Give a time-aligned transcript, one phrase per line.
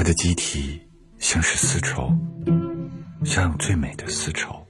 [0.00, 0.80] 它的机体
[1.18, 2.10] 像是丝绸，
[3.22, 4.66] 像最美的丝绸。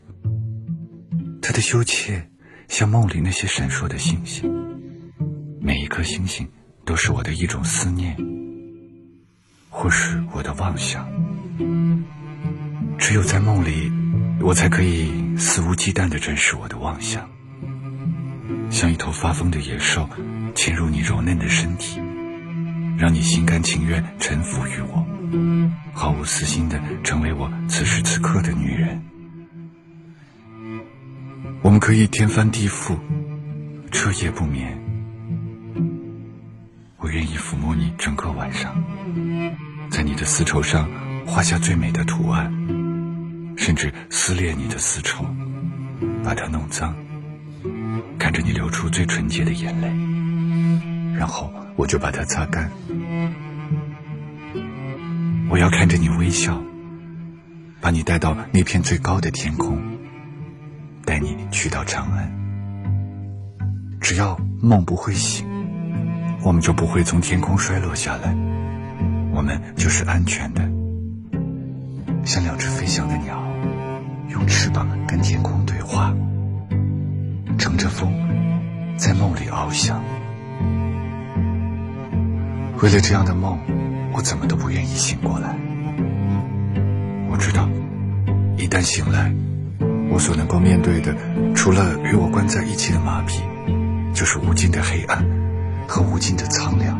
[1.40, 2.28] 它的羞怯
[2.66, 4.52] 像梦里那些闪烁的星星，
[5.60, 6.48] 每一颗星星
[6.84, 8.16] 都是我的一种思念，
[9.68, 11.08] 或是我的妄想。
[12.98, 13.88] 只有在梦里，
[14.40, 17.30] 我才可以肆无忌惮地展示我的妄想，
[18.68, 20.08] 像一头发疯的野兽，
[20.56, 22.00] 侵入你柔嫩的身体。
[22.98, 25.06] 让你心甘情愿臣服于我，
[25.92, 29.02] 毫无私心的成为我此时此刻的女人。
[31.62, 32.98] 我们可以天翻地覆，
[33.90, 34.78] 彻夜不眠。
[36.98, 38.82] 我愿意抚摸你整个晚上，
[39.90, 40.88] 在你的丝绸上
[41.26, 42.52] 画下最美的图案，
[43.56, 45.24] 甚至撕裂你的丝绸，
[46.24, 46.94] 把它弄脏，
[48.18, 49.88] 看着你流出最纯洁的眼泪，
[51.16, 51.52] 然后。
[51.76, 52.70] 我就把它擦干。
[55.50, 56.62] 我要看着你微笑，
[57.80, 59.76] 把你带到那片最高的天空，
[61.04, 62.32] 带你去到长安。
[64.00, 65.44] 只要梦不会醒，
[66.44, 68.32] 我们就不会从天空摔落下来，
[69.34, 70.62] 我们就是安全的，
[72.24, 73.36] 像两只飞翔的鸟，
[74.28, 76.14] 用翅膀跟天空对话，
[77.58, 78.12] 乘着风，
[78.96, 80.00] 在梦里翱翔。
[82.82, 83.58] 为了这样的梦，
[84.14, 85.54] 我怎么都不愿意醒过来。
[87.30, 87.68] 我知道，
[88.56, 89.30] 一旦醒来，
[90.10, 91.14] 我所能够面对的，
[91.54, 93.42] 除了与我关在一起的马匹，
[94.14, 95.22] 就是无尽的黑暗
[95.86, 96.98] 和无尽的苍凉。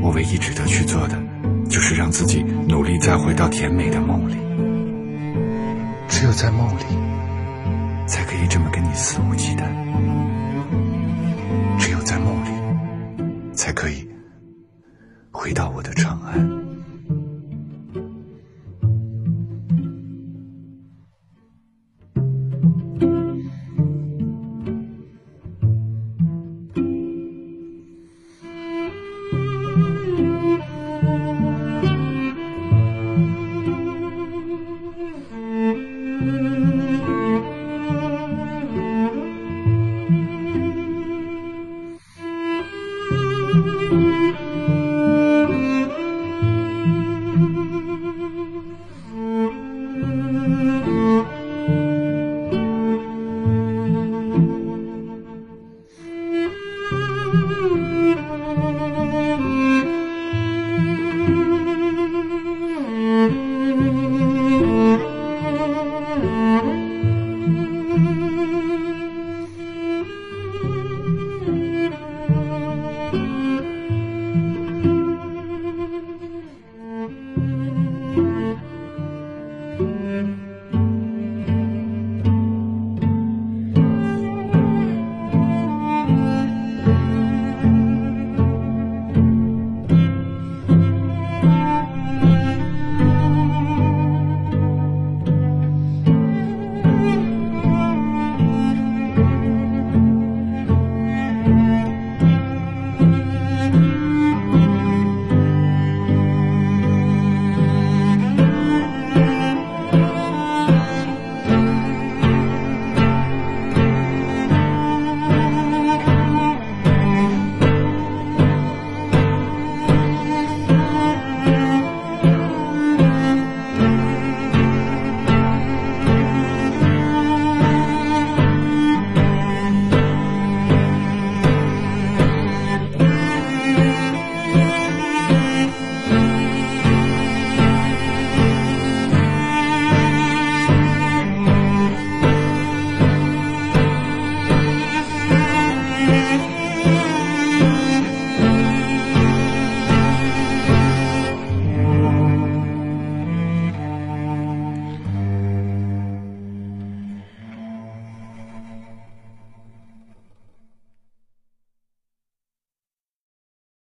[0.00, 1.20] 我唯一值得去做的，
[1.68, 4.36] 就是让自己努力再回到甜美的梦里。
[6.06, 6.84] 只有在梦里，
[8.06, 9.64] 才可以这么跟你肆无忌惮。
[13.66, 14.08] 才可以
[15.32, 16.66] 回到我的长安。